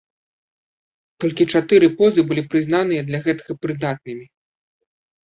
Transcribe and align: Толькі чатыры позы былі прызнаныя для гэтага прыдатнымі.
Толькі 1.23 1.45
чатыры 1.59 1.89
позы 1.99 2.21
былі 2.31 2.43
прызнаныя 2.53 3.01
для 3.11 3.19
гэтага 3.29 3.53
прыдатнымі. 3.67 4.25